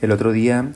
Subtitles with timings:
[0.00, 0.70] El otro día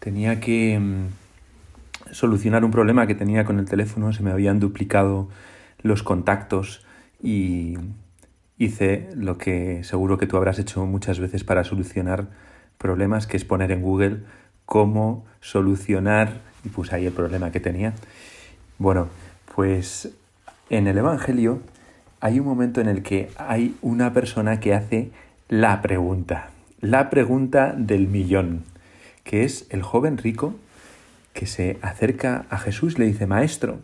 [0.00, 5.28] tenía que mm, solucionar un problema que tenía con el teléfono, se me habían duplicado
[5.82, 6.84] los contactos
[7.22, 7.78] y
[8.58, 12.26] hice lo que seguro que tú habrás hecho muchas veces para solucionar
[12.76, 14.22] problemas, que es poner en Google
[14.66, 17.92] cómo solucionar y puse ahí el problema que tenía.
[18.78, 19.06] Bueno,
[19.54, 20.10] pues
[20.68, 21.60] en el Evangelio
[22.20, 25.12] hay un momento en el que hay una persona que hace
[25.48, 26.50] la pregunta
[26.84, 28.64] la pregunta del millón,
[29.22, 30.54] que es el joven rico
[31.32, 33.80] que se acerca a Jesús y le dice, Maestro,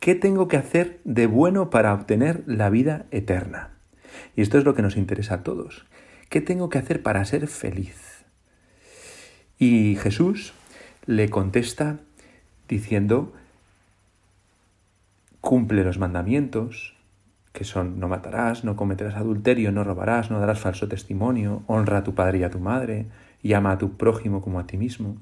[0.00, 3.70] ¿qué tengo que hacer de bueno para obtener la vida eterna?
[4.34, 5.86] Y esto es lo que nos interesa a todos.
[6.30, 8.24] ¿Qué tengo que hacer para ser feliz?
[9.56, 10.52] Y Jesús
[11.06, 12.00] le contesta
[12.66, 13.32] diciendo,
[15.40, 16.96] cumple los mandamientos,
[17.52, 22.04] que son no matarás, no cometerás adulterio, no robarás, no darás falso testimonio, honra a
[22.04, 23.06] tu padre y a tu madre,
[23.42, 25.16] y ama a tu prójimo como a ti mismo.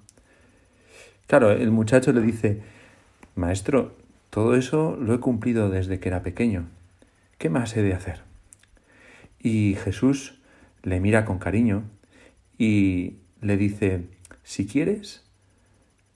[1.26, 2.60] Claro, el muchacho le dice,
[3.34, 3.94] Maestro,
[4.30, 6.66] todo eso lo he cumplido desde que era pequeño.
[7.38, 8.22] ¿Qué más he de hacer?
[9.40, 10.40] Y Jesús
[10.82, 11.84] le mira con cariño
[12.58, 14.04] y le dice,
[14.42, 15.24] si quieres,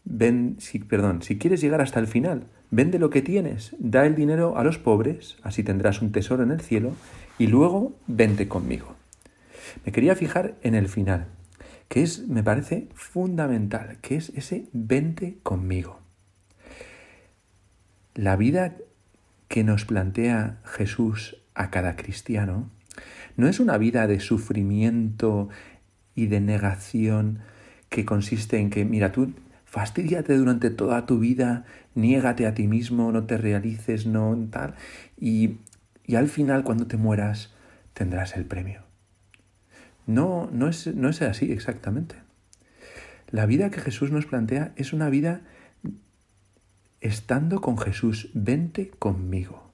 [0.05, 4.17] ven, si, perdón, si quieres llegar hasta el final, Vende lo que tienes, da el
[4.17, 6.97] dinero a los pobres, así tendrás un tesoro en el cielo,
[7.39, 8.97] y luego vente conmigo.
[9.87, 11.29] Me quería fijar en el final,
[11.87, 16.01] que es, me parece fundamental, que es ese vente conmigo.
[18.17, 18.75] La vida
[19.47, 22.71] que nos plantea Jesús a cada cristiano
[23.37, 25.49] no es una vida de sufrimiento
[26.17, 27.39] y de negación
[27.89, 29.33] que consiste en que, mira, tú
[29.75, 31.65] Fastídiate durante toda tu vida,
[31.97, 34.77] niégate a ti mismo, no te realices, no tal.
[35.19, 35.57] Y,
[36.07, 37.53] y al final, cuando te mueras,
[37.93, 38.83] tendrás el premio.
[40.07, 42.15] No, no es, no es así exactamente.
[43.33, 45.41] La vida que Jesús nos plantea es una vida
[47.01, 49.73] estando con Jesús, vente conmigo.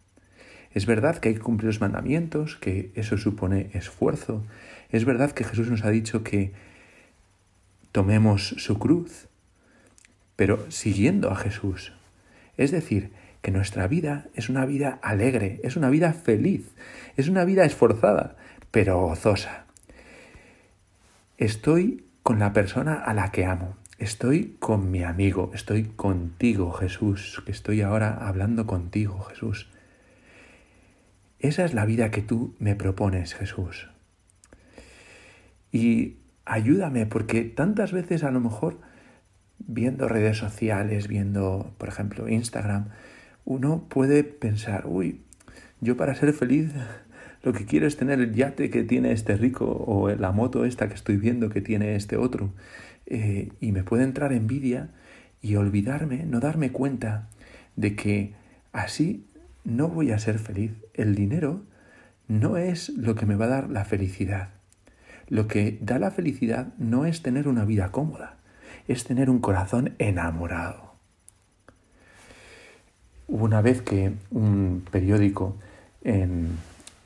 [0.73, 4.47] Es verdad que hay que cumplir los mandamientos, que eso supone esfuerzo.
[4.89, 6.55] Es verdad que Jesús nos ha dicho que
[7.93, 9.27] tomemos su cruz,
[10.41, 11.93] pero siguiendo a Jesús.
[12.57, 13.13] Es decir,
[13.43, 16.75] que nuestra vida es una vida alegre, es una vida feliz,
[17.19, 18.37] es una vida esforzada,
[18.71, 19.67] pero gozosa.
[21.37, 27.43] Estoy con la persona a la que amo, estoy con mi amigo, estoy contigo, Jesús,
[27.45, 29.69] que estoy ahora hablando contigo, Jesús.
[31.39, 33.91] Esa es la vida que tú me propones, Jesús.
[35.71, 38.89] Y ayúdame, porque tantas veces a lo mejor
[39.73, 42.89] viendo redes sociales, viendo, por ejemplo, Instagram,
[43.45, 45.23] uno puede pensar, uy,
[45.81, 46.73] yo para ser feliz
[47.43, 50.89] lo que quiero es tener el yate que tiene este rico o la moto esta
[50.89, 52.53] que estoy viendo que tiene este otro.
[53.07, 54.91] Eh, y me puede entrar envidia
[55.41, 57.29] y olvidarme, no darme cuenta
[57.77, 58.35] de que
[58.73, 59.27] así
[59.65, 60.73] no voy a ser feliz.
[60.95, 61.65] El dinero
[62.29, 64.51] no es lo que me va a dar la felicidad.
[65.29, 68.40] Lo que da la felicidad no es tener una vida cómoda
[68.89, 70.91] es tener un corazón enamorado.
[73.29, 75.57] Hubo una vez que un periódico
[76.03, 76.59] en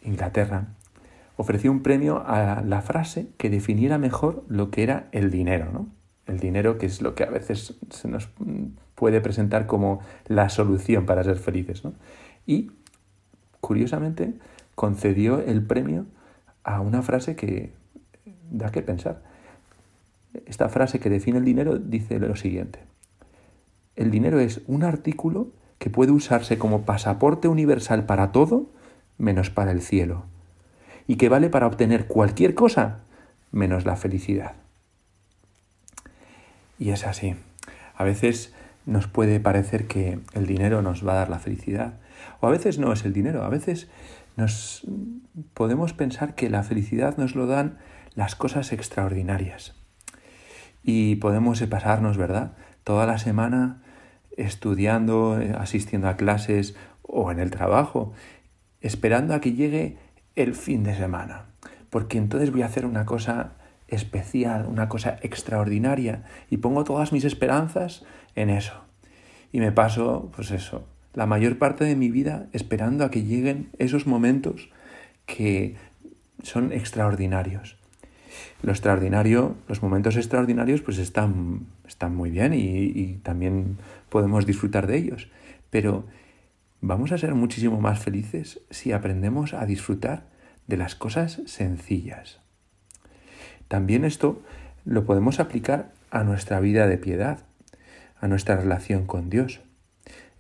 [0.03, 0.69] Inglaterra
[1.37, 5.89] ofreció un premio a la frase que definiera mejor lo que era el dinero, ¿no?
[6.27, 8.29] El dinero que es lo que a veces se nos
[8.95, 11.93] puede presentar como la solución para ser felices, ¿no?
[12.47, 12.71] Y,
[13.61, 14.35] curiosamente,
[14.75, 16.07] concedió el premio
[16.63, 17.73] a una frase que
[18.51, 19.23] da que pensar
[20.47, 22.81] esta frase que define el dinero dice lo siguiente.
[23.97, 28.71] El dinero es un artículo que puede usarse como pasaporte universal para todo
[29.19, 30.25] menos para el cielo
[31.07, 33.01] y que vale para obtener cualquier cosa
[33.53, 34.55] menos la felicidad.
[36.79, 37.37] Y es así.
[37.95, 38.53] A veces
[38.87, 41.95] nos puede parecer que el dinero nos va a dar la felicidad
[42.41, 43.89] o a veces no es el dinero, a veces
[44.37, 44.83] nos
[45.55, 47.79] podemos pensar que la felicidad nos lo dan
[48.15, 49.75] las cosas extraordinarias
[50.85, 52.53] y podemos pasarnos, ¿verdad?
[52.85, 53.83] Toda la semana
[54.37, 58.13] estudiando, eh, asistiendo a clases o en el trabajo,
[58.81, 59.97] esperando a que llegue
[60.37, 61.47] el fin de semana,
[61.91, 63.53] porque entonces voy a hacer una cosa
[63.89, 68.05] especial, una cosa extraordinaria y pongo todas mis esperanzas
[68.35, 68.85] en eso.
[69.53, 70.85] Y me paso, pues eso,
[71.15, 74.71] la mayor parte de mi vida esperando a que lleguen esos momentos
[75.27, 75.77] que
[76.43, 77.79] son extraordinarios.
[78.63, 83.79] Lo extraordinario, los momentos extraordinarios, pues están, están muy bien y, y también
[84.09, 85.29] podemos disfrutar de ellos.
[85.71, 86.05] Pero
[86.81, 90.25] vamos a ser muchísimo más felices si aprendemos a disfrutar
[90.67, 92.41] de las cosas sencillas.
[93.69, 94.43] También esto
[94.85, 97.41] lo podemos aplicar a nuestra vida de piedad,
[98.21, 99.61] a nuestra relación con Dios.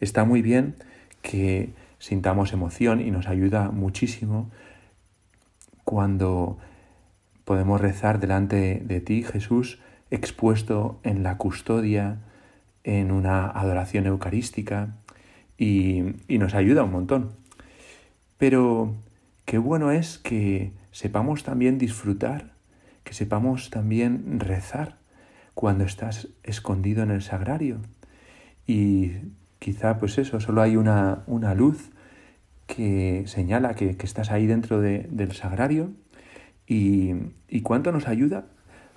[0.00, 0.76] Está muy bien
[1.22, 4.50] que sintamos emoción y nos ayuda muchísimo
[5.84, 6.58] cuando
[7.44, 9.78] podemos rezar delante de ti, Jesús,
[10.10, 12.18] expuesto en la custodia,
[12.84, 14.94] en una adoración eucarística,
[15.56, 17.32] y, nos ayuda un montón.
[18.38, 18.94] Pero
[19.44, 22.52] qué bueno es que sepamos también disfrutar,
[23.04, 24.96] que sepamos también rezar
[25.54, 27.78] cuando estás escondido en el sagrario.
[28.66, 29.12] Y
[29.58, 31.90] quizá pues eso, solo hay una, una luz
[32.66, 35.92] que señala que, estás ahí dentro del sagrario
[36.66, 37.12] y,
[37.48, 38.46] y, cuánto nos ayuda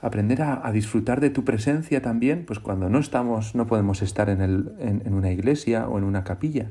[0.02, 4.42] aprender a, disfrutar de tu presencia también, pues cuando no estamos, no podemos estar en,
[4.42, 6.70] el, en, una iglesia o en una capilla.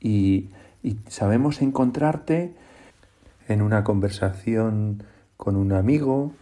[0.00, 0.50] Y,
[0.82, 2.54] y sabemos encontrarte
[3.48, 5.04] en una conversación
[5.36, 6.32] con un amigo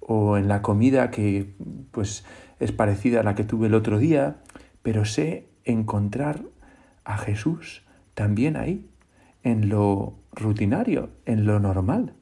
[0.00, 1.52] o en la comida que
[1.90, 2.24] pues
[2.60, 4.36] es parecida a la que tuve el otro día,
[4.82, 6.42] pero sé encontrar
[7.04, 7.82] a Jesús
[8.14, 8.86] también ahí,
[9.42, 12.14] en lo rutinario, en lo normal.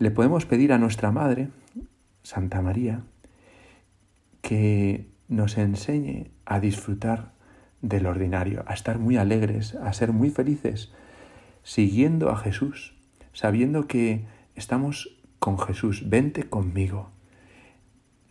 [0.00, 1.50] Le podemos pedir a nuestra Madre,
[2.22, 3.02] Santa María,
[4.40, 7.32] que nos enseñe a disfrutar
[7.82, 10.90] del ordinario, a estar muy alegres, a ser muy felices,
[11.64, 12.94] siguiendo a Jesús,
[13.34, 14.24] sabiendo que
[14.54, 17.10] estamos con Jesús, vente conmigo.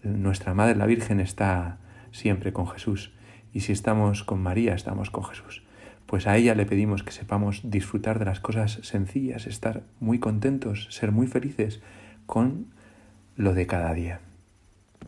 [0.02, 1.78] Nuestra Madre la Virgen está
[2.12, 3.14] siempre con Jesús.
[3.54, 5.62] Y si estamos con María, estamos con Jesús
[6.10, 10.88] pues a ella le pedimos que sepamos disfrutar de las cosas sencillas, estar muy contentos,
[10.90, 11.82] ser muy felices
[12.26, 12.66] con
[13.36, 14.20] lo de cada día.